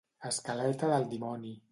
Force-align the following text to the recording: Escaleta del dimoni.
Escaleta 0.29 0.89
del 0.93 1.07
dimoni. 1.11 1.53